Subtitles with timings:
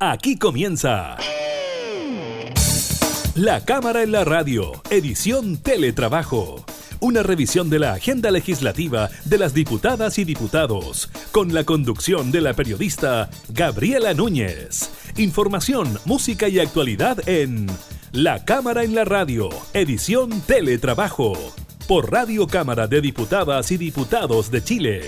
[0.00, 1.16] Aquí comienza.
[3.34, 6.64] La Cámara en la Radio, edición Teletrabajo.
[7.00, 12.40] Una revisión de la agenda legislativa de las diputadas y diputados, con la conducción de
[12.42, 14.88] la periodista Gabriela Núñez.
[15.16, 17.66] Información, música y actualidad en
[18.12, 21.32] La Cámara en la Radio, edición Teletrabajo,
[21.88, 25.02] por Radio Cámara de Diputadas y Diputados de Chile.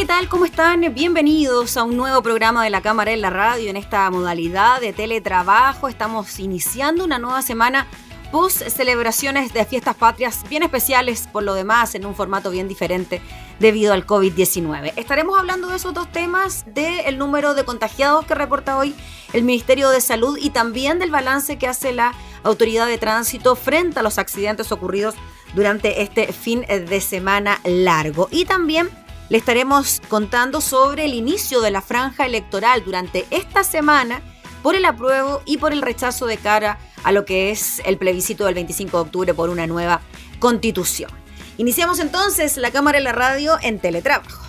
[0.00, 0.30] ¿Qué tal?
[0.30, 0.94] ¿Cómo están?
[0.94, 4.94] Bienvenidos a un nuevo programa de la Cámara en la Radio en esta modalidad de
[4.94, 5.88] teletrabajo.
[5.88, 7.86] Estamos iniciando una nueva semana
[8.32, 13.20] post celebraciones de fiestas patrias bien especiales por lo demás en un formato bien diferente
[13.58, 14.94] debido al COVID-19.
[14.96, 18.94] Estaremos hablando de esos dos temas, del número de contagiados que reporta hoy
[19.34, 24.00] el Ministerio de Salud y también del balance que hace la Autoridad de Tránsito frente
[24.00, 25.14] a los accidentes ocurridos
[25.54, 28.28] durante este fin de semana largo.
[28.30, 28.88] Y también
[29.30, 34.20] le estaremos contando sobre el inicio de la franja electoral durante esta semana
[34.62, 38.44] por el apruebo y por el rechazo de cara a lo que es el plebiscito
[38.44, 40.02] del 25 de octubre por una nueva
[40.40, 41.10] constitución.
[41.56, 44.42] Iniciamos entonces la Cámara y la Radio en teletrabajo.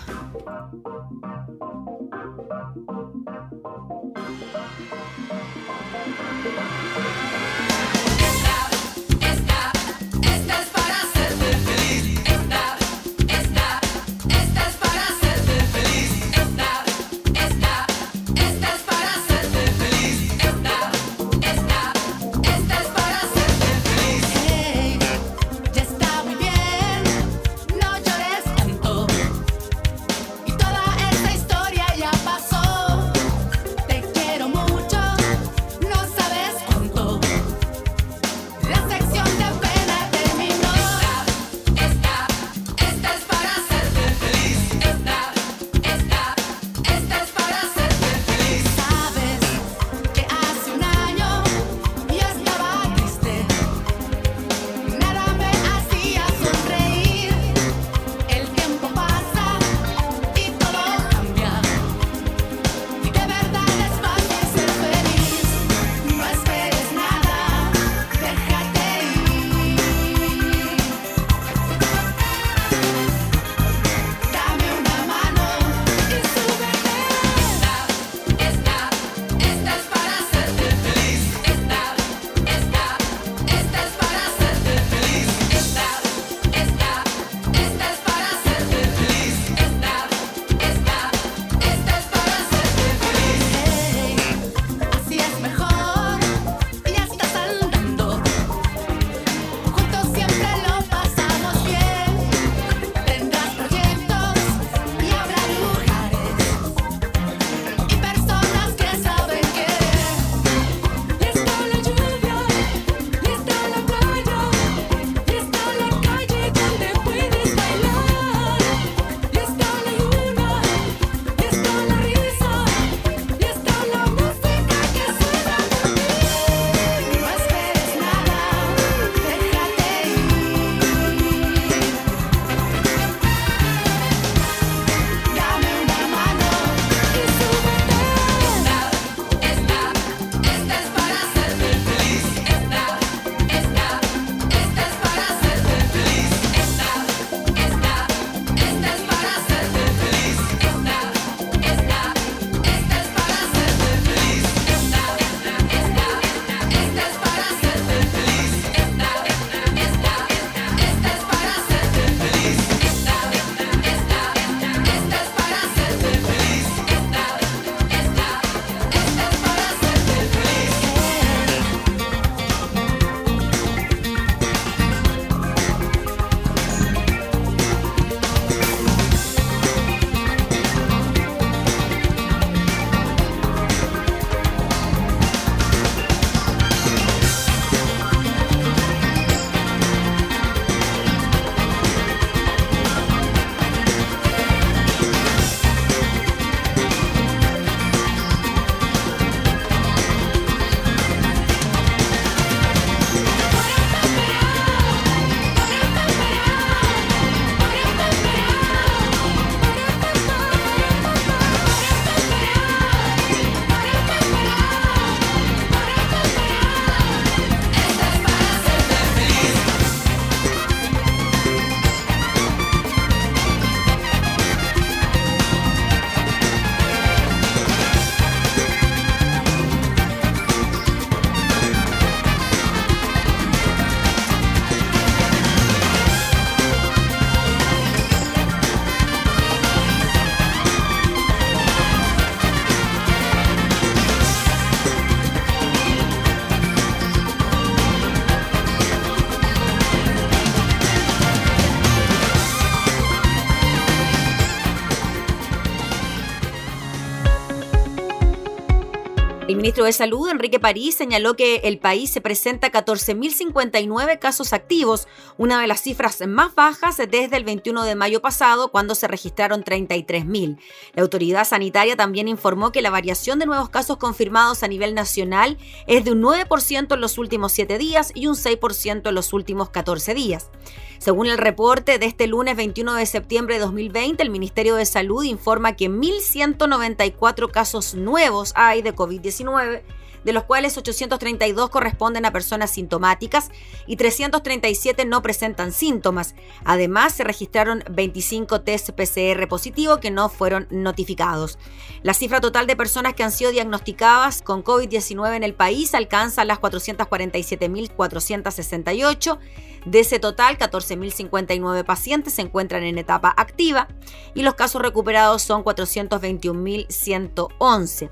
[259.82, 265.08] Ministro de Salud, Enrique París, señaló que el país se presenta 14.059 casos activos,
[265.38, 269.64] una de las cifras más bajas desde el 21 de mayo pasado, cuando se registraron
[269.64, 270.58] 33.000.
[270.94, 275.58] La autoridad sanitaria también informó que la variación de nuevos casos confirmados a nivel nacional
[275.86, 279.70] es de un 9% en los últimos 7 días y un 6% en los últimos
[279.70, 280.50] 14 días.
[280.98, 285.24] Según el reporte de este lunes 21 de septiembre de 2020, el Ministerio de Salud
[285.24, 289.81] informa que 1.194 casos nuevos hay de COVID-19
[290.24, 293.50] de los cuales 832 corresponden a personas sintomáticas
[293.86, 296.34] y 337 no presentan síntomas.
[296.64, 301.58] Además, se registraron 25 test PCR positivos que no fueron notificados.
[302.02, 306.44] La cifra total de personas que han sido diagnosticadas con COVID-19 en el país alcanza
[306.44, 309.38] las 447.468.
[309.84, 313.88] De ese total, 14.059 pacientes se encuentran en etapa activa
[314.34, 318.10] y los casos recuperados son 421.111.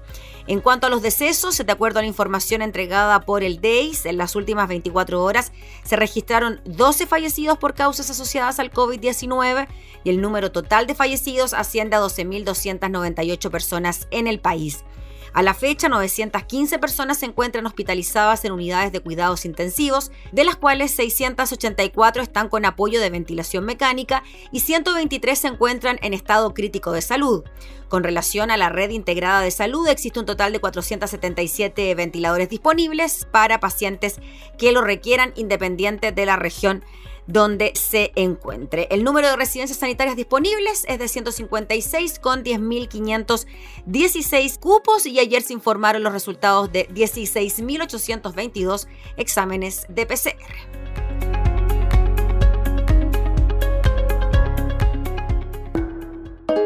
[0.48, 4.36] En cuanto a los decesos, de acuerdo la información entregada por el DEIS, en las
[4.36, 5.52] últimas 24 horas
[5.84, 9.68] se registraron 12 fallecidos por causas asociadas al COVID-19
[10.04, 14.84] y el número total de fallecidos asciende a 12.298 personas en el país.
[15.32, 20.56] A la fecha, 915 personas se encuentran hospitalizadas en unidades de cuidados intensivos, de las
[20.56, 26.92] cuales 684 están con apoyo de ventilación mecánica y 123 se encuentran en estado crítico
[26.92, 27.44] de salud.
[27.88, 33.26] Con relación a la red integrada de salud, existe un total de 477 ventiladores disponibles
[33.30, 34.20] para pacientes
[34.58, 36.84] que lo requieran independiente de la región
[37.30, 38.88] donde se encuentre.
[38.90, 45.52] El número de residencias sanitarias disponibles es de 156 con 10.516 cupos y ayer se
[45.52, 48.86] informaron los resultados de 16.822
[49.16, 50.30] exámenes de PCR.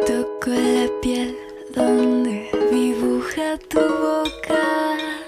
[0.06, 1.36] Toco la piel
[1.74, 5.23] donde dibuja tu boca.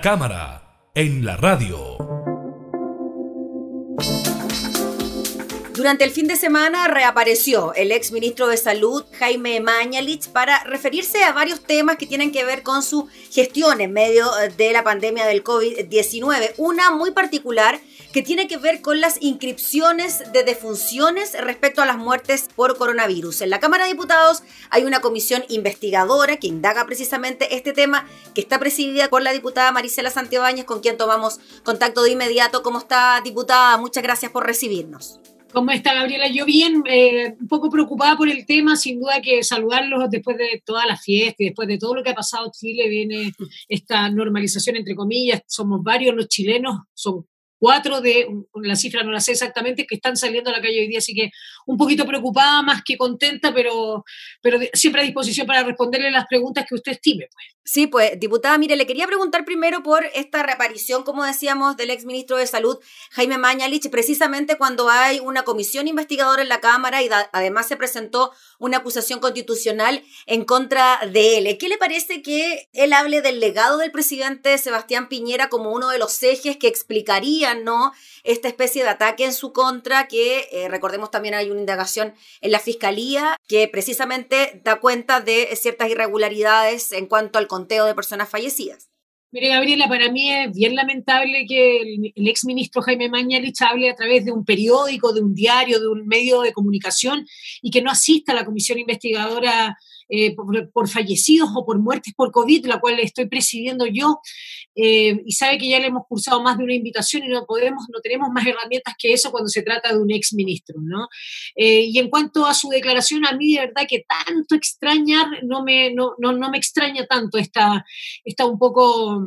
[0.00, 1.96] Cámara en la radio.
[5.74, 11.22] Durante el fin de semana reapareció el ex ministro de Salud, Jaime Mañalich, para referirse
[11.22, 14.26] a varios temas que tienen que ver con su gestión en medio
[14.56, 16.54] de la pandemia del COVID-19.
[16.56, 17.78] Una muy particular
[18.12, 23.42] que tiene que ver con las inscripciones de defunciones respecto a las muertes por coronavirus.
[23.42, 28.40] En la Cámara de Diputados hay una comisión investigadora que indaga precisamente este tema, que
[28.40, 32.62] está presidida por la diputada Marisela Santibáñez, con quien tomamos contacto de inmediato.
[32.62, 33.76] ¿Cómo está, diputada?
[33.78, 35.20] Muchas gracias por recibirnos.
[35.52, 36.28] ¿Cómo está Gabriela?
[36.28, 40.62] Yo bien, eh, un poco preocupada por el tema, sin duda que saludarlos después de
[40.64, 43.32] todas las fiestas y después de todo lo que ha pasado Chile, viene
[43.68, 47.26] esta normalización entre comillas, somos varios los chilenos, son
[48.02, 50.98] de, la cifra no la sé exactamente, que están saliendo a la calle hoy día,
[50.98, 51.30] así que
[51.66, 54.04] un poquito preocupada más que contenta, pero,
[54.40, 57.28] pero siempre a disposición para responderle las preguntas que usted estime.
[57.32, 57.56] Pues.
[57.68, 62.36] Sí, pues, diputada, mire, le quería preguntar primero por esta reaparición, como decíamos, del exministro
[62.36, 62.78] de Salud,
[63.10, 68.30] Jaime Mañalich, precisamente cuando hay una comisión investigadora en la Cámara y además se presentó
[68.60, 71.58] una acusación constitucional en contra de él.
[71.58, 75.98] ¿Qué le parece que él hable del legado del presidente Sebastián Piñera como uno de
[75.98, 77.92] los ejes que explicaría no
[78.24, 82.52] esta especie de ataque en su contra, que eh, recordemos también hay una indagación en
[82.52, 88.28] la fiscalía que precisamente da cuenta de ciertas irregularidades en cuanto al conteo de personas
[88.28, 88.88] fallecidas.
[89.32, 93.94] Mire, Gabriela, para mí es bien lamentable que el, el exministro Jaime Mañalich hable a
[93.94, 97.26] través de un periódico, de un diario, de un medio de comunicación
[97.60, 99.76] y que no asista a la comisión investigadora
[100.08, 104.20] eh, por, fallecidos o por muertes por COVID, la cual estoy presidiendo yo,
[104.74, 107.86] eh, y sabe que ya le hemos cursado más de una invitación y no podemos,
[107.92, 111.08] no tenemos más herramientas que eso cuando se trata de un ex ministro, ¿no?
[111.54, 115.64] Eh, y en cuanto a su declaración, a mí de verdad que tanto extrañar, no
[115.64, 117.84] me, no, no, no me extraña tanto, está,
[118.24, 119.24] está un poco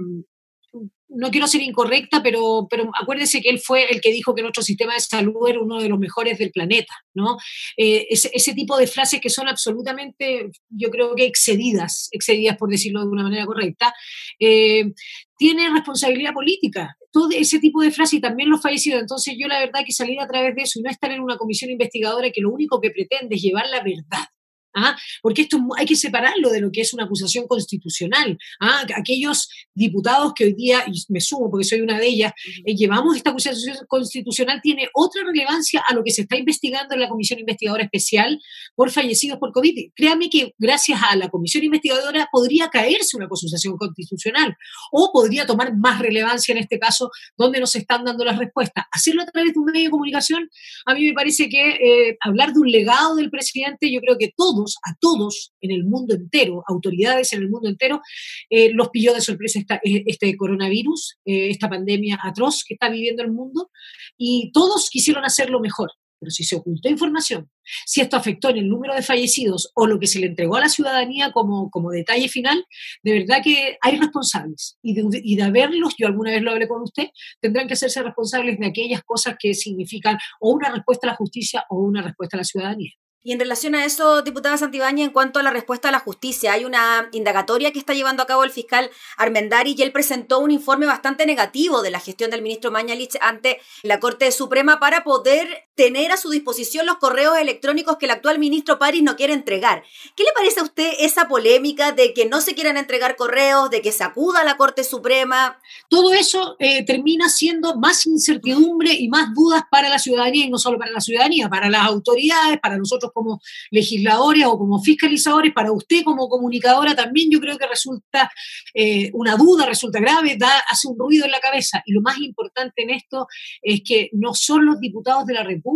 [1.10, 4.64] no quiero ser incorrecta, pero, pero acuérdese que él fue el que dijo que nuestro
[4.64, 7.38] sistema de salud era uno de los mejores del planeta, ¿no?
[7.78, 13.02] Eh, ese, tipo de frases que son absolutamente, yo creo que excedidas, excedidas por decirlo
[13.02, 13.94] de una manera correcta,
[14.40, 14.92] eh,
[15.38, 16.96] tiene responsabilidad política.
[17.12, 19.02] Todo ese tipo de frases y también los fallecidos.
[19.02, 21.38] Entonces yo la verdad que salir a través de eso y no estar en una
[21.38, 24.28] comisión investigadora que lo único que pretende es llevar la verdad
[24.76, 24.96] ¿ah?
[25.22, 28.38] porque esto hay que separarlo de lo que es una acusación constitucional.
[28.60, 28.86] ¿ah?
[28.96, 32.34] Aquellos diputados que hoy día, y me sumo porque soy una de ellas,
[32.66, 37.02] eh, llevamos esta acusación constitucional, tiene otra relevancia a lo que se está investigando en
[37.02, 38.40] la Comisión Investigadora Especial
[38.76, 39.92] por fallecidos por COVID.
[39.96, 44.56] Créame que gracias a la Comisión Investigadora podría caerse una acusación constitucional
[44.92, 48.86] o podría tomar más relevancia en este caso donde nos están dando las respuestas.
[48.92, 50.50] Hacerlo a través de un medio de comunicación,
[50.86, 54.34] a mí me parece que eh, hablar de un legado del presidente, yo creo que
[54.60, 58.02] todos a todos en el mundo entero, autoridades en el mundo entero,
[58.50, 63.24] eh, los pilló de sorpresa eh, este coronavirus, eh, esta pandemia atroz que está viviendo
[63.24, 63.70] el mundo,
[64.18, 65.92] y todos quisieron hacerlo mejor.
[66.22, 67.50] Pero si se ocultó información,
[67.86, 70.60] si esto afectó en el número de fallecidos o lo que se le entregó a
[70.60, 72.66] la ciudadanía como, como detalle final,
[73.04, 74.78] de verdad que hay responsables.
[74.82, 77.08] Y de, y de haberlos, yo alguna vez lo hablé con usted,
[77.40, 81.64] tendrán que hacerse responsables de aquellas cosas que significan o una respuesta a la justicia
[81.70, 82.92] o una respuesta a la ciudadanía.
[83.22, 86.54] Y en relación a eso, diputada Santibáñez, en cuanto a la respuesta a la justicia,
[86.54, 90.52] hay una indagatoria que está llevando a cabo el fiscal Armendari y él presentó un
[90.52, 95.69] informe bastante negativo de la gestión del ministro Mañalich ante la Corte Suprema para poder
[95.80, 99.82] tener a su disposición los correos electrónicos que el actual ministro París no quiere entregar.
[100.14, 103.82] ¿Qué le parece a usted esa polémica de que no se quieran entregar correos, de
[103.82, 105.58] que se acuda a la Corte Suprema?
[105.88, 110.58] Todo eso eh, termina siendo más incertidumbre y más dudas para la ciudadanía, y no
[110.58, 113.40] solo para la ciudadanía, para las autoridades, para nosotros como
[113.72, 118.30] legisladores o como fiscalizadores, para usted como comunicadora también yo creo que resulta
[118.74, 121.82] eh, una duda, resulta grave, da, hace un ruido en la cabeza.
[121.86, 123.30] Y lo más importante en esto
[123.62, 125.69] es que no son los diputados de la República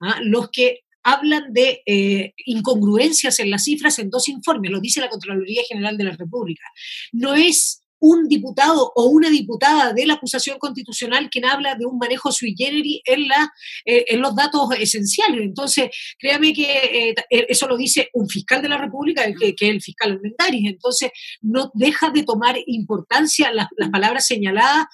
[0.00, 0.18] ¿ah?
[0.22, 5.08] los que hablan de eh, incongruencias en las cifras en dos informes, lo dice la
[5.08, 6.64] Contraloría General de la República.
[7.12, 11.98] No es un diputado o una diputada de la acusación constitucional quien habla de un
[11.98, 13.52] manejo sui generis en, la,
[13.84, 15.40] eh, en los datos esenciales.
[15.40, 17.14] Entonces, créame que eh,
[17.48, 20.70] eso lo dice un fiscal de la República, que, que es el fiscal Almendaris.
[20.70, 21.10] Entonces,
[21.40, 24.86] no deja de tomar importancia las, las palabras señaladas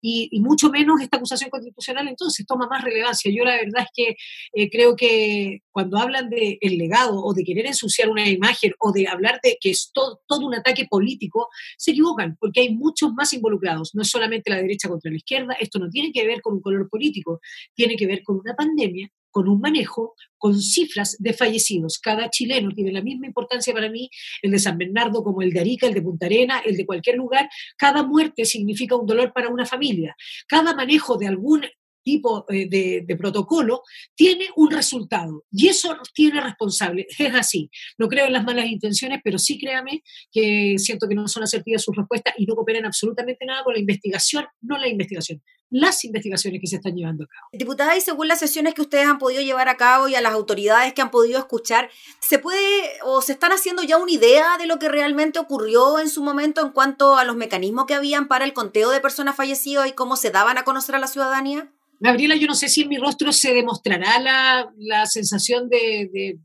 [0.00, 3.32] y, mucho menos esta acusación constitucional entonces toma más relevancia.
[3.34, 4.16] Yo la verdad es que
[4.54, 8.92] eh, creo que cuando hablan de el legado o de querer ensuciar una imagen o
[8.92, 13.12] de hablar de que es todo, todo un ataque político, se equivocan porque hay muchos
[13.12, 13.94] más involucrados.
[13.94, 16.62] No es solamente la derecha contra la izquierda, esto no tiene que ver con un
[16.62, 17.40] color político,
[17.74, 22.00] tiene que ver con una pandemia con un manejo, con cifras de fallecidos.
[22.00, 24.10] Cada chileno tiene la misma importancia para mí,
[24.42, 27.14] el de San Bernardo como el de Arica, el de Punta Arena, el de cualquier
[27.14, 27.48] lugar.
[27.76, 30.16] Cada muerte significa un dolor para una familia.
[30.48, 31.64] Cada manejo de algún
[32.08, 33.82] tipo eh, de, protocolo,
[34.14, 35.44] tiene un resultado.
[35.52, 37.06] Y eso tiene responsable.
[37.18, 37.70] Es así.
[37.98, 41.82] No creo en las malas intenciones, pero sí créame que siento que no son asertivas
[41.82, 46.60] sus respuestas y no cooperan absolutamente nada con la investigación, no la investigación, las investigaciones
[46.62, 47.48] que se están llevando a cabo.
[47.52, 50.32] Diputada, y según las sesiones que ustedes han podido llevar a cabo y a las
[50.32, 52.60] autoridades que han podido escuchar, ¿se puede
[53.04, 56.62] o se están haciendo ya una idea de lo que realmente ocurrió en su momento
[56.62, 60.16] en cuanto a los mecanismos que habían para el conteo de personas fallecidas y cómo
[60.16, 61.70] se daban a conocer a la ciudadanía?
[62.00, 66.38] Gabriela, yo no sé si en mi rostro se demostrará la, la sensación de, de,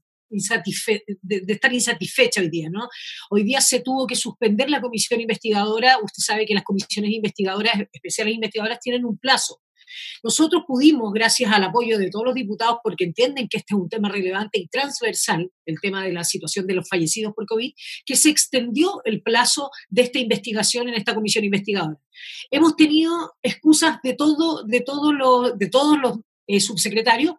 [1.22, 2.90] de, estar insatisfecha hoy día, ¿no?
[3.30, 5.98] Hoy día se tuvo que suspender la comisión investigadora.
[6.02, 9.62] Usted sabe que las comisiones investigadoras, especiales investigadoras, tienen un plazo.
[10.24, 13.90] Nosotros pudimos, gracias al apoyo de todos los diputados, porque entienden que este es un
[13.90, 17.72] tema relevante y transversal, el tema de la situación de los fallecidos por COVID,
[18.06, 22.00] que se extendió el plazo de esta investigación en esta comisión investigadora.
[22.52, 26.60] Hemos tenido excusas de todo, de todos los, de todos los eh,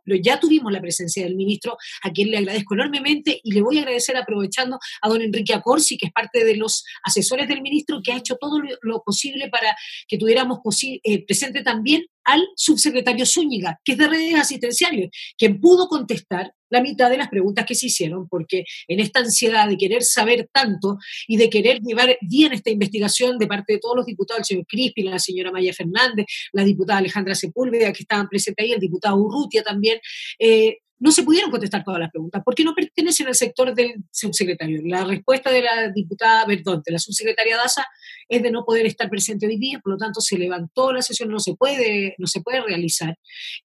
[0.04, 3.78] pero ya tuvimos la presencia del ministro, a quien le agradezco enormemente y le voy
[3.78, 8.00] a agradecer aprovechando a don Enrique Acorsi, que es parte de los asesores del ministro,
[8.02, 9.76] que ha hecho todo lo, posible para
[10.08, 10.60] que tuviéramos
[11.02, 16.80] eh, presente también al subsecretario Zúñiga, que es de redes asistenciales, quien pudo contestar la
[16.80, 20.98] mitad de las preguntas que se hicieron, porque en esta ansiedad de querer saber tanto
[21.28, 24.66] y de querer llevar bien esta investigación de parte de todos los diputados, el señor
[24.66, 29.16] Crispi, la señora Maya Fernández, la diputada Alejandra Sepúlveda, que estaban presentes ahí, el diputado
[29.16, 30.00] Urrutia también,
[30.38, 34.80] eh, no se pudieron contestar todas las preguntas, porque no pertenecen al sector del subsecretario.
[34.86, 37.84] La respuesta de la diputada, perdón, de la subsecretaria Daza
[38.26, 41.28] es de no poder estar presente hoy día, por lo tanto se levantó la sesión,
[41.28, 43.18] no se puede, no se puede realizar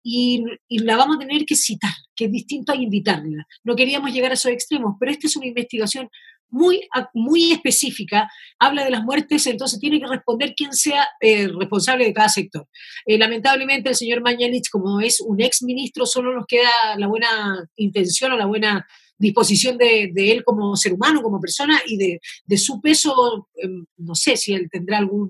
[0.04, 3.47] y, y la vamos a tener que citar, que es distinto a invitarla.
[3.63, 6.10] No queríamos llegar a esos extremos, pero esta es una investigación
[6.49, 12.05] muy, muy específica, habla de las muertes, entonces tiene que responder quién sea eh, responsable
[12.05, 12.67] de cada sector.
[13.05, 17.67] Eh, lamentablemente el señor Mañalich, como es un ex ministro, solo nos queda la buena
[17.75, 22.57] intención o la buena disposición de, él como ser humano, como persona, y de, de
[22.57, 25.29] su peso, em, no sé si él tendrá alguna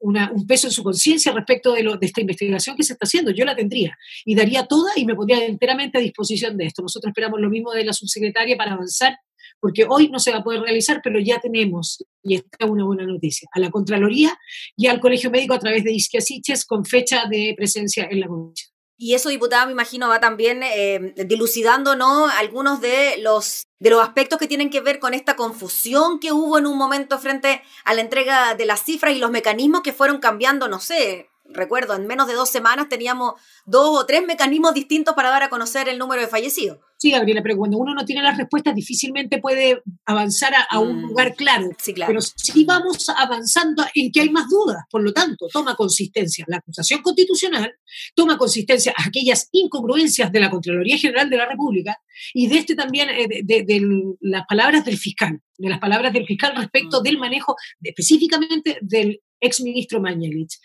[0.00, 3.30] un peso en su conciencia respecto de, lo, de esta investigación que se está haciendo.
[3.30, 6.82] Yo la tendría y daría toda y me pondría enteramente a disposición de esto.
[6.82, 9.16] Nosotros esperamos lo mismo de la subsecretaria para avanzar
[9.64, 12.84] porque hoy no se va a poder realizar, pero ya tenemos, y esta es una
[12.84, 14.38] buena noticia, a la Contraloría
[14.76, 18.74] y al Colegio Médico a través de Isquiasiches con fecha de presencia en la comisión.
[18.98, 22.26] Y eso, diputada, me imagino, va también eh, dilucidando ¿no?
[22.26, 26.58] algunos de los, de los aspectos que tienen que ver con esta confusión que hubo
[26.58, 30.18] en un momento frente a la entrega de las cifras y los mecanismos que fueron
[30.18, 33.34] cambiando, no sé, recuerdo, en menos de dos semanas teníamos
[33.66, 36.78] dos o tres mecanismos distintos para dar a conocer el número de fallecidos.
[36.96, 41.06] Sí, Gabriela, pero cuando uno no tiene las respuestas difícilmente puede avanzar a, un mm.
[41.08, 41.68] lugar claro.
[41.78, 42.08] Sí, claro.
[42.08, 44.84] Pero sí vamos avanzando en que hay más dudas.
[44.90, 47.74] Por lo tanto, toma consistencia la acusación constitucional,
[48.14, 51.98] toma consistencia aquellas incongruencias de la Contraloría General de la República
[52.32, 56.56] y de este también, eh, de, las palabras del fiscal, de las palabras del fiscal
[56.56, 57.02] respecto mm.
[57.02, 60.58] del manejo específicamente del exministro Mañalich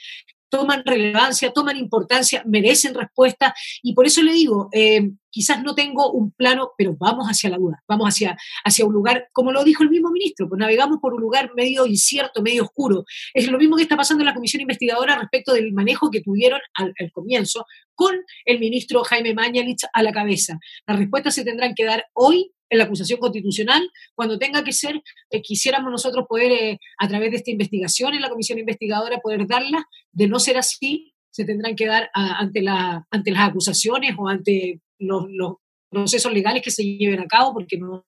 [0.49, 6.11] toman relevancia, toman importancia, merecen respuesta y por eso le digo, eh, quizás no tengo
[6.11, 9.83] un plano, pero vamos hacia la duda, vamos hacia, hacia un lugar, como lo dijo
[9.83, 13.05] el mismo ministro, pues navegamos por un lugar medio incierto, medio oscuro.
[13.33, 16.59] Es lo mismo que está pasando en la comisión investigadora respecto del manejo que tuvieron
[16.73, 20.57] al, comienzo con el ministro Jaime Mañalich a la cabeza.
[20.87, 25.01] Las respuestas se tendrán que dar hoy en la acusación constitucional, cuando tenga que ser,
[25.29, 29.47] eh, quisiéramos nosotros poder, eh, a través de esta investigación en la comisión investigadora, poder
[29.47, 29.87] darla.
[30.11, 34.81] De no ser así, se tendrán que dar ante, la, ante las acusaciones o ante
[34.97, 35.53] los, los,
[35.89, 38.05] procesos legales que se lleven a cabo, porque no,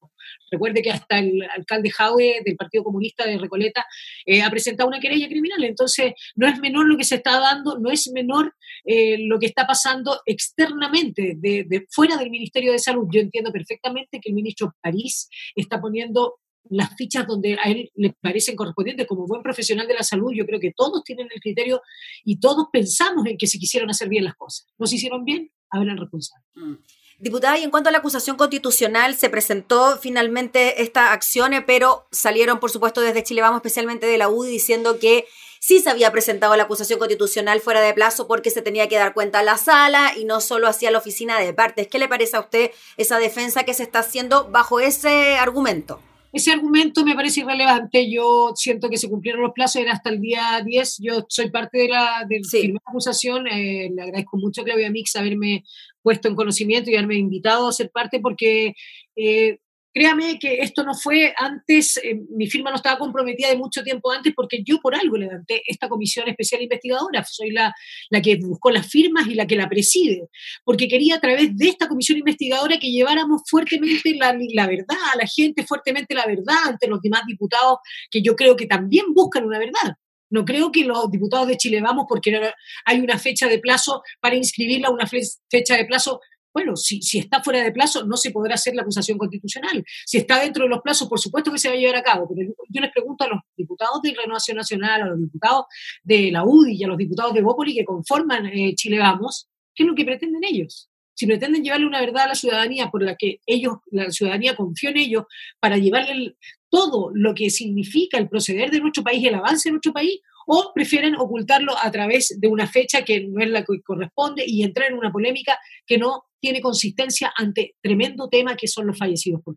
[0.50, 3.86] recuerde que hasta el alcalde Jaue del Partido Comunista de Recoleta
[4.26, 7.80] eh, ha presentado una querella criminal, entonces no es menor lo que se está dando,
[7.80, 8.54] no es menor
[8.86, 13.08] eh, lo que está pasando externamente, de, fuera del Ministerio de Salud.
[13.12, 16.40] Yo entiendo perfectamente que el ministro París está poniendo
[16.70, 20.46] las fichas donde a él le parecen correspondientes como buen profesional de la salud, yo
[20.46, 21.82] creo que todos tienen el criterio
[22.24, 24.68] y todos pensamos en que se quisieron hacer bien las cosas.
[24.78, 25.52] ¿No se hicieron bien?
[25.70, 26.46] Habrán responsable.
[26.56, 26.76] Mm.
[27.22, 32.60] Diputada, y en cuanto a la acusación constitucional, se presentó finalmente esta acción, pero salieron,
[32.60, 35.26] por supuesto, desde Chile Vamos, especialmente de la UDI, diciendo que
[35.60, 39.14] sí se había presentado la acusación constitucional fuera de plazo porque se tenía que dar
[39.14, 41.88] cuenta a la sala y no solo hacia la oficina de partes.
[41.88, 46.00] ¿Qué le parece a usted esa defensa que se está haciendo bajo ese argumento?
[46.34, 48.10] ese argumento me parece irrelevante.
[48.10, 51.00] Yo siento que se cumplieron los plazos, era hasta el día 10.
[51.00, 53.48] Yo soy parte de la, de la acusación.
[53.48, 55.66] Eh, le agradezco mucho a Claudia Mix haberme
[56.02, 58.74] puesto en conocimiento y haberme invitado a ser parte porque
[59.16, 59.58] eh,
[59.94, 64.10] Créame que esto no fue antes, eh, mi firma no estaba comprometida de mucho tiempo
[64.10, 67.74] antes porque yo por algo levanté esta comisión especial investigadora, soy la,
[68.10, 70.30] la que buscó las firmas y la que la preside,
[70.64, 75.18] porque quería a través de esta comisión investigadora que lleváramos fuertemente la, la verdad a
[75.18, 79.44] la gente, fuertemente la verdad ante los demás diputados que yo creo que también buscan
[79.44, 79.98] una verdad.
[80.32, 82.52] No creo que los diputados de Chile vamos porque
[82.86, 86.20] hay una fecha de plazo para inscribirla, una fecha de plazo
[86.54, 89.84] bueno, si, está fuera de plazo, no se podrá hacer la acusación constitucional.
[90.06, 92.28] Si está dentro de los plazos, por supuesto que se va a llevar a cabo.
[92.28, 95.66] Pero yo les pregunto a los diputados de Renovación Nacional, a los diputados
[96.04, 99.84] de la UDI y a los diputados de Bópoli que conforman eh, Chile Vamos, ¿qué
[99.84, 100.91] es lo que pretenden ellos?
[101.14, 104.90] Si pretenden llevarle una verdad a la ciudadanía por la que ellos, la ciudadanía confió
[104.90, 105.26] en ellos,
[105.60, 106.36] para llevarle
[106.70, 110.72] todo lo que significa el proceder de nuestro país el avance de nuestro país, o
[110.74, 114.90] prefieren ocultarlo a través de una fecha que no es la que corresponde y entrar
[114.90, 119.56] en una polémica que no tiene consistencia ante tremendo tema que son los fallecidos por.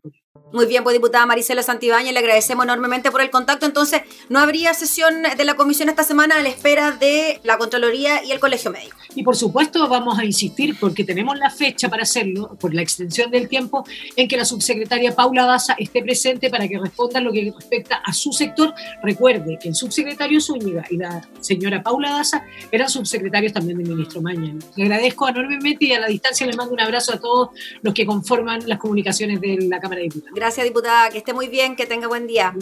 [0.55, 3.65] Muy bien, pues diputada Marisela Santibáñez, le agradecemos enormemente por el contacto.
[3.65, 8.23] Entonces, no habría sesión de la comisión esta semana a la espera de la Contraloría
[8.23, 8.95] y el Colegio Médico.
[9.15, 13.31] Y por supuesto vamos a insistir, porque tenemos la fecha para hacerlo, por la extensión
[13.31, 13.83] del tiempo,
[14.15, 18.13] en que la subsecretaria Paula Daza esté presente para que responda lo que respecta a
[18.13, 18.73] su sector.
[19.03, 24.21] Recuerde que el subsecretario Zúñiga y la señora Paula Daza eran subsecretarios también del ministro
[24.21, 24.59] Mañana.
[24.77, 27.49] Le agradezco enormemente y a la distancia le mando un abrazo a todos
[27.81, 30.24] los que conforman las comunicaciones de la Cámara de Diputados.
[30.33, 31.09] Gracias, diputada.
[31.09, 32.53] Que esté muy bien, que tenga buen día.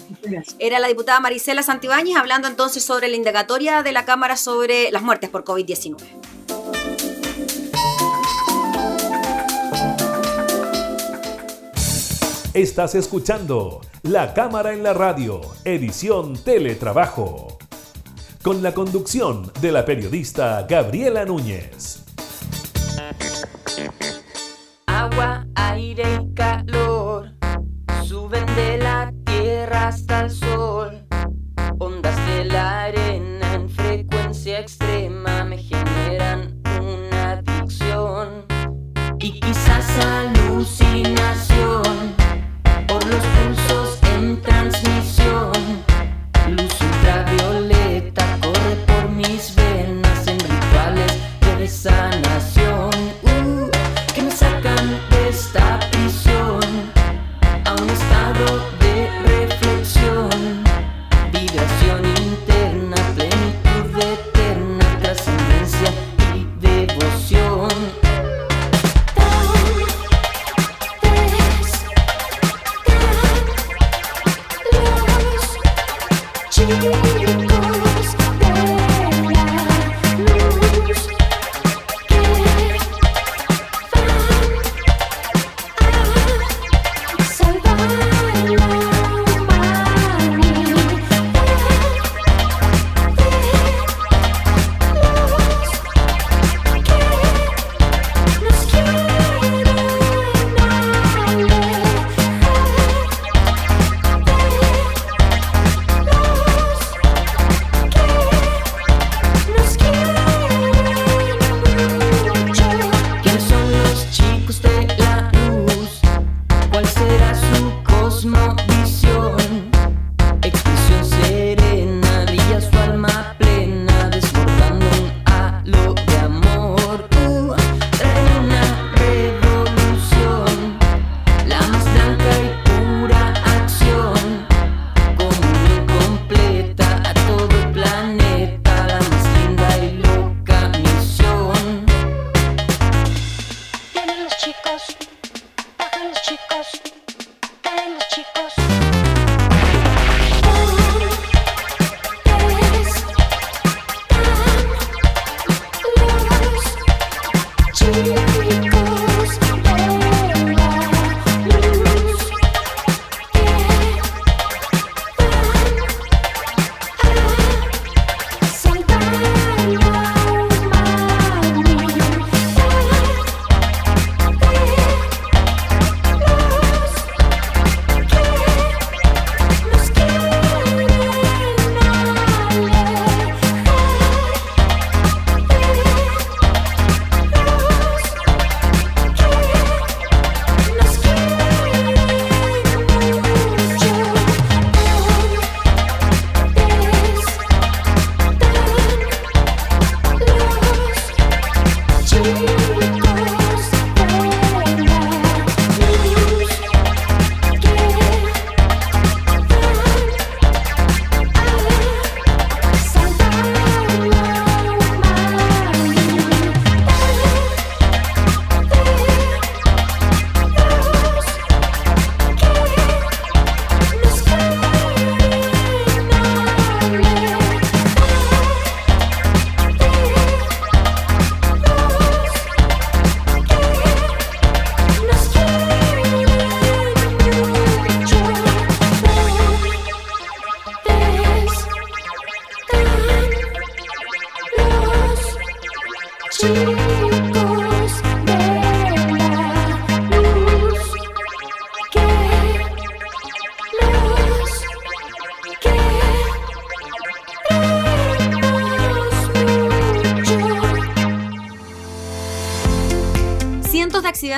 [0.60, 5.02] Era la diputada Marisela Santibáñez hablando entonces sobre la indagatoria de la Cámara sobre las
[5.02, 5.98] muertes por COVID-19.
[12.54, 17.58] Estás escuchando La Cámara en la Radio, edición Teletrabajo,
[18.44, 22.04] con la conducción de la periodista Gabriela Núñez.
[24.86, 27.43] Agua, aire y calor
[28.14, 31.08] suben de la tierra hasta el sol.
[31.80, 33.33] Ondas de la arena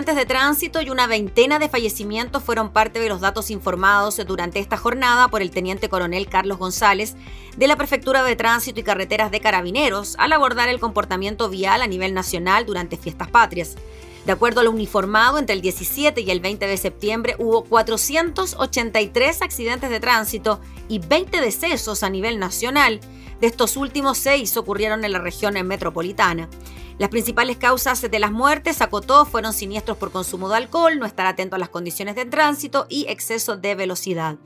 [0.05, 4.59] accidentes de tránsito y una veintena de fallecimientos fueron parte de los datos informados durante
[4.59, 7.15] esta jornada por el teniente coronel Carlos González
[7.57, 11.87] de la Prefectura de Tránsito y Carreteras de Carabineros al abordar el comportamiento vial a
[11.87, 13.77] nivel nacional durante fiestas patrias.
[14.27, 19.41] De acuerdo a lo uniformado, entre el 17 y el 20 de septiembre hubo 483
[19.41, 22.99] accidentes de tránsito y 20 decesos a nivel nacional.
[23.41, 26.47] De estos últimos, seis ocurrieron en la región metropolitana.
[26.97, 31.25] Las principales causas de las muertes, acotó, fueron siniestros por consumo de alcohol, no estar
[31.25, 34.38] atento a las condiciones de tránsito y exceso de velocidad.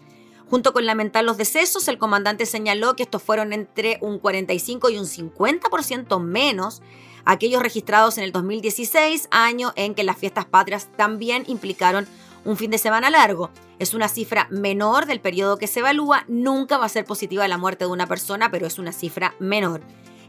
[0.50, 4.98] Junto con lamentar los decesos, el comandante señaló que estos fueron entre un 45 y
[4.98, 6.82] un 50% menos
[7.24, 12.08] aquellos registrados en el 2016, año en que las fiestas patrias también implicaron
[12.46, 13.52] un fin de semana largo.
[13.78, 17.60] Es una cifra menor del periodo que se evalúa, nunca va a ser positiva la
[17.60, 19.82] muerte de una persona, pero es una cifra menor.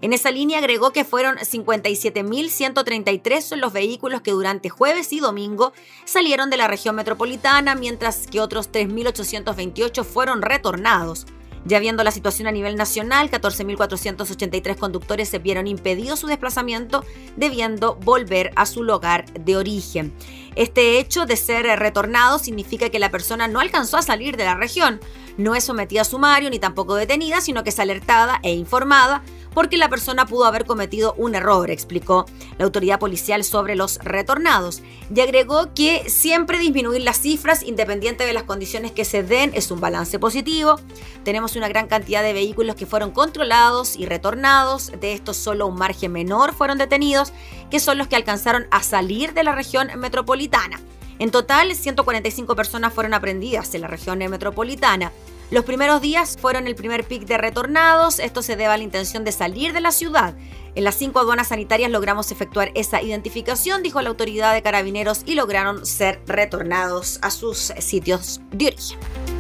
[0.03, 5.75] En esa línea agregó que fueron 57.133 los vehículos que durante jueves y domingo
[6.07, 11.27] salieron de la región metropolitana, mientras que otros 3.828 fueron retornados.
[11.67, 17.05] Ya viendo la situación a nivel nacional, 14.483 conductores se vieron impedidos su desplazamiento,
[17.37, 20.15] debiendo volver a su lugar de origen.
[20.57, 24.55] Este hecho de ser retornado significa que la persona no alcanzó a salir de la
[24.55, 25.01] región,
[25.41, 29.23] no es sometida a sumario ni tampoco detenida, sino que es alertada e informada
[29.55, 32.27] porque la persona pudo haber cometido un error, explicó
[32.59, 34.83] la autoridad policial sobre los retornados.
[35.15, 39.71] Y agregó que siempre disminuir las cifras, independiente de las condiciones que se den, es
[39.71, 40.77] un balance positivo.
[41.25, 44.93] Tenemos una gran cantidad de vehículos que fueron controlados y retornados.
[45.01, 47.33] De estos, solo un margen menor fueron detenidos,
[47.71, 50.81] que son los que alcanzaron a salir de la región metropolitana.
[51.21, 55.13] En total, 145 personas fueron aprendidas en la región metropolitana.
[55.51, 58.21] Los primeros días fueron el primer pic de retornados.
[58.21, 60.35] Esto se debe a la intención de salir de la ciudad.
[60.75, 65.35] En las cinco aduanas sanitarias logramos efectuar esa identificación, dijo la autoridad de carabineros, y
[65.35, 69.40] lograron ser retornados a sus sitios de origen.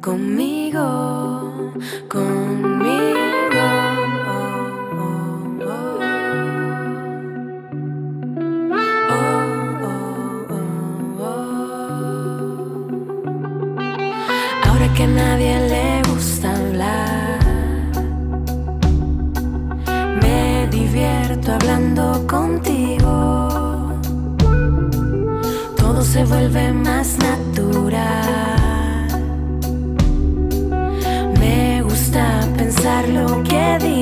[0.00, 1.72] Conmigo,
[2.08, 3.12] conmigo.
[14.64, 17.38] Ahora que nadie le gusta hablar,
[20.20, 22.11] me divierto hablando
[26.12, 28.32] se vuelve más natural.
[33.08, 34.01] lo que digo.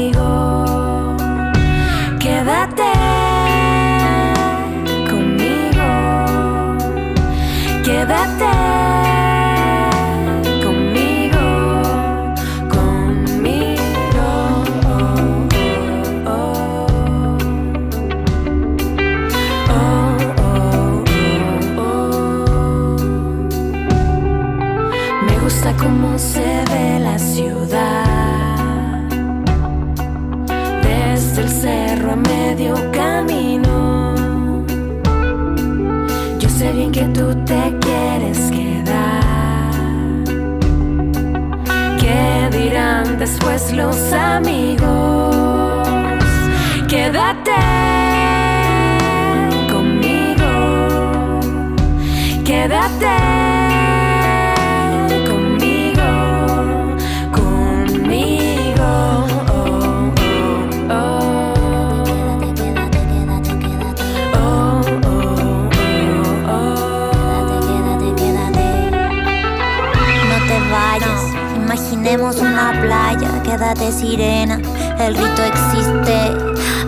[74.01, 74.59] Sirena,
[74.99, 76.17] el rito existe.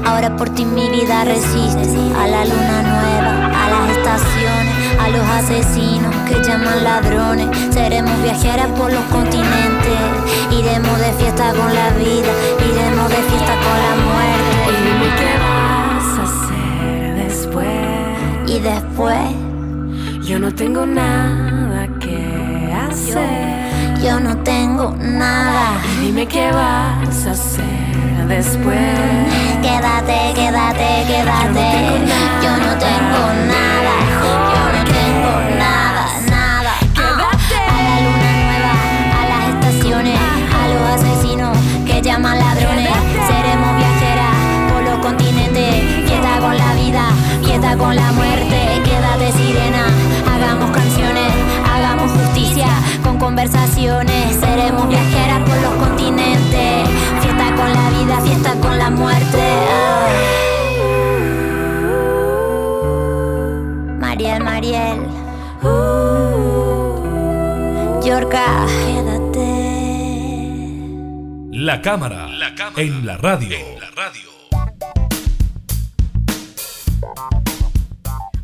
[0.04, 5.26] Ahora por ti mi vida resiste a la luna nueva, a las estaciones, a los
[5.28, 7.48] asesinos que llaman ladrones.
[7.70, 10.00] Seremos viajeras por los continentes,
[10.50, 12.32] iremos de fiesta con la vida,
[12.70, 14.56] iremos de fiesta con la muerte.
[14.68, 17.76] Y dime qué vas a hacer después.
[18.46, 23.51] Y después, yo no tengo nada que hacer?
[24.02, 25.80] Yo no tengo nada.
[26.00, 28.76] dime qué vas a hacer después.
[29.62, 31.68] Quédate, quédate, quédate.
[32.42, 33.94] Yo no tengo nada.
[34.54, 36.72] Yo no tengo nada, nada.
[36.92, 37.58] Quédate.
[37.70, 38.74] A la luna nueva,
[39.20, 42.88] a las estaciones, a los asesinos que llaman ladrones.
[43.28, 44.36] Seremos viajeras
[44.72, 46.08] por los continentes.
[46.08, 47.04] Fiesta con la vida,
[47.44, 48.91] fiesta con la muerte.
[53.22, 54.34] Conversaciones.
[54.34, 56.88] Seremos viajeras por los continentes.
[57.20, 59.42] Fiesta con la vida, fiesta con la muerte.
[59.70, 60.08] Ah.
[64.00, 65.06] Mariel, Mariel.
[68.04, 69.50] Yorka, quédate.
[71.52, 72.26] La cámara,
[72.76, 73.81] en la radio.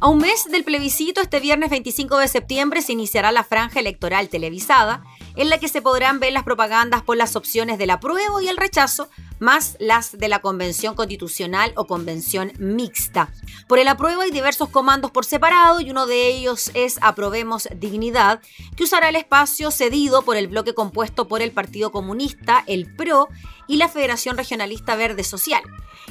[0.00, 4.28] A un mes del plebiscito, este viernes 25 de septiembre se iniciará la franja electoral
[4.28, 5.02] televisada,
[5.34, 8.56] en la que se podrán ver las propagandas por las opciones del apruebo y el
[8.56, 9.08] rechazo,
[9.40, 13.32] más las de la Convención Constitucional o Convención Mixta.
[13.66, 18.40] Por el apruebo hay diversos comandos por separado y uno de ellos es Aprobemos Dignidad,
[18.76, 23.28] que usará el espacio cedido por el bloque compuesto por el Partido Comunista, el PRO
[23.68, 25.62] y la Federación Regionalista Verde Social.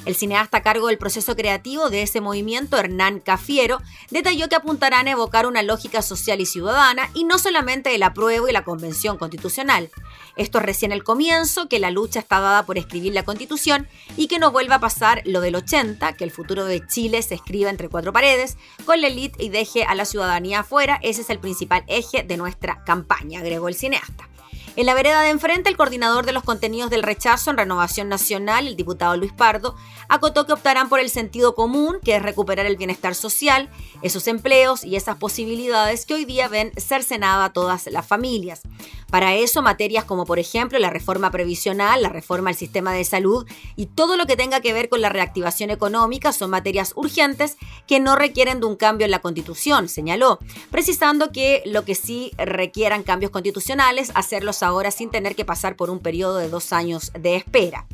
[0.06, 5.08] El cineasta a cargo del proceso creativo de ese movimiento, Hernán Cafiero, detalló que apuntarán
[5.08, 9.17] a evocar una lógica social y ciudadana y no solamente el apruebo y la convención
[9.17, 9.89] constitucional.
[10.36, 14.28] Esto es recién el comienzo, que la lucha está dada por escribir la constitución y
[14.28, 17.70] que no vuelva a pasar lo del 80, que el futuro de Chile se escriba
[17.70, 21.00] entre cuatro paredes, con la elite y deje a la ciudadanía afuera.
[21.02, 24.30] Ese es el principal eje de nuestra campaña, agregó el cineasta.
[24.78, 28.68] En la vereda de enfrente, el coordinador de los contenidos del rechazo en Renovación Nacional,
[28.68, 29.76] el diputado Luis Pardo,
[30.08, 33.72] acotó que optarán por el sentido común, que es recuperar el bienestar social,
[34.04, 38.62] esos empleos y esas posibilidades que hoy día ven cercenada a todas las familias.
[39.10, 43.48] Para eso, materias como por ejemplo la reforma previsional, la reforma al sistema de salud
[43.78, 48.00] y todo lo que tenga que ver con la reactivación económica son materias urgentes que
[48.00, 53.04] no requieren de un cambio en la Constitución, señaló, precisando que lo que sí requieran
[53.04, 57.36] cambios constitucionales, hacerlos ahora sin tener que pasar por un periodo de dos años de
[57.36, 57.88] espera.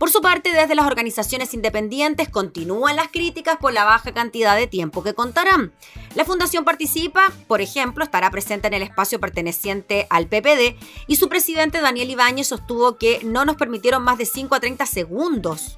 [0.00, 4.66] Por su parte, desde las organizaciones independientes continúan las críticas por la baja cantidad de
[4.66, 5.72] tiempo que contarán.
[6.14, 11.28] La Fundación Participa, por ejemplo, estará presente en el espacio perteneciente al PPD y su
[11.28, 15.76] presidente Daniel Ibáñez sostuvo que no nos permitieron más de 5 a 30 segundos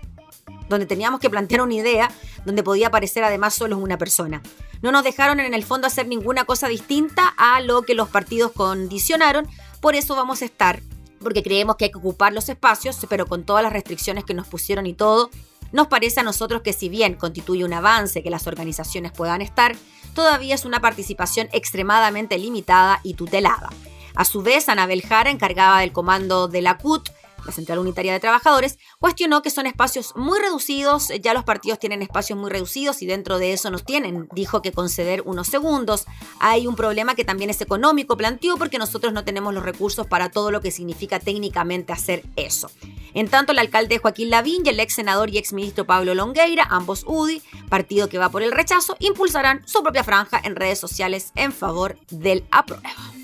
[0.69, 2.11] donde teníamos que plantear una idea
[2.45, 4.43] donde podía aparecer además solo una persona.
[4.81, 8.53] No nos dejaron en el fondo hacer ninguna cosa distinta a lo que los partidos
[8.53, 9.47] condicionaron,
[9.83, 10.81] por eso vamos a estar,
[11.21, 14.47] porque creemos que hay que ocupar los espacios, pero con todas las restricciones que nos
[14.47, 15.29] pusieron y todo,
[15.73, 19.75] nos parece a nosotros que si bien constituye un avance que las organizaciones puedan estar,
[20.15, 23.71] todavía es una participación extremadamente limitada y tutelada.
[24.15, 27.09] A su vez, Anabel Jara, encargada del comando de la CUT,
[27.45, 32.03] la Central Unitaria de Trabajadores, cuestionó que son espacios muy reducidos, ya los partidos tienen
[32.03, 36.07] espacios muy reducidos y dentro de eso nos tienen, dijo que conceder unos segundos.
[36.41, 40.31] Hay un problema que también es económico, planteó, porque nosotros no tenemos los recursos para
[40.31, 42.71] todo lo que significa técnicamente hacer eso.
[43.15, 46.67] En tanto, el alcalde Joaquín Lavín y el ex senador y ex ministro Pablo Longueira,
[46.71, 51.33] ambos UDI, partido que va por el rechazo, impulsarán su propia franja en redes sociales
[51.35, 53.22] en favor del apruebo.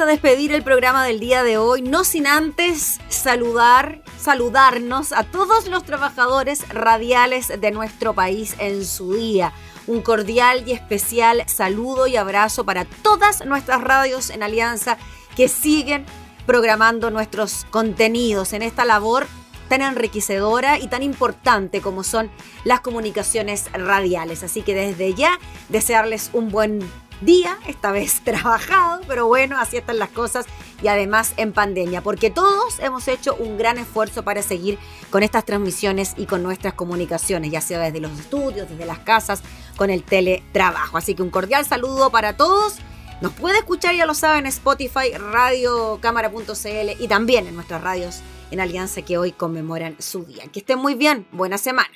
[0.00, 5.68] A despedir el programa del día de hoy, no sin antes saludar, saludarnos a todos
[5.68, 9.52] los trabajadores radiales de nuestro país en su día.
[9.86, 14.98] Un cordial y especial saludo y abrazo para todas nuestras radios en alianza
[15.36, 16.04] que siguen
[16.44, 19.28] programando nuestros contenidos en esta labor
[19.68, 22.30] tan enriquecedora y tan importante como son
[22.64, 24.42] las comunicaciones radiales.
[24.42, 25.38] Así que desde ya
[25.68, 26.80] desearles un buen
[27.24, 30.46] día, esta vez trabajado, pero bueno, así están las cosas
[30.82, 34.78] y además en pandemia, porque todos hemos hecho un gran esfuerzo para seguir
[35.10, 39.42] con estas transmisiones y con nuestras comunicaciones, ya sea desde los estudios, desde las casas,
[39.76, 40.98] con el teletrabajo.
[40.98, 42.76] Así que un cordial saludo para todos.
[43.20, 48.20] Nos puede escuchar, ya lo saben, en Spotify, radiocámara.cl y también en nuestras radios
[48.50, 50.44] en Alianza que hoy conmemoran su día.
[50.52, 51.90] Que estén muy bien, buena semana.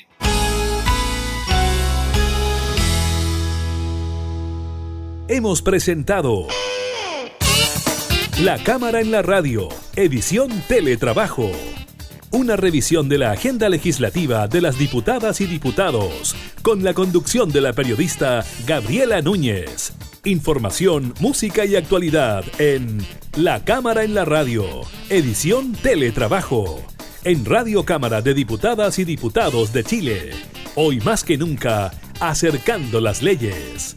[5.28, 6.46] Hemos presentado
[8.40, 11.50] La Cámara en la Radio, edición Teletrabajo.
[12.30, 17.60] Una revisión de la agenda legislativa de las diputadas y diputados, con la conducción de
[17.60, 19.92] la periodista Gabriela Núñez.
[20.24, 22.98] Información, música y actualidad en
[23.36, 24.64] La Cámara en la Radio,
[25.10, 26.82] edición Teletrabajo.
[27.24, 30.30] En Radio Cámara de Diputadas y Diputados de Chile.
[30.74, 33.96] Hoy más que nunca, acercando las leyes.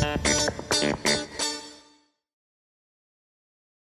[0.00, 1.17] Thank you.